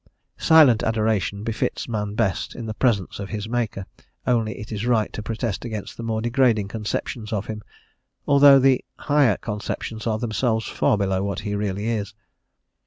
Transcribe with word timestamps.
Silent 0.39 0.81
adoration 0.81 1.43
befits 1.43 1.87
man 1.87 2.15
best 2.15 2.55
in 2.55 2.65
the 2.65 2.73
presence 2.73 3.19
of 3.19 3.29
his 3.29 3.47
maker, 3.47 3.85
only 4.25 4.57
it 4.57 4.71
is 4.71 4.87
right 4.87 5.13
to 5.13 5.21
protest 5.21 5.63
against 5.63 5.95
the 5.95 6.01
more 6.01 6.23
degrading 6.23 6.67
conceptions 6.67 7.31
of 7.31 7.45
him, 7.45 7.61
although 8.27 8.57
the 8.57 8.83
higher 8.97 9.37
conceptions 9.37 10.07
are 10.07 10.17
themselves 10.17 10.65
far 10.65 10.97
below 10.97 11.23
what 11.23 11.41
he 11.41 11.53
really 11.53 11.87
is. 11.87 12.15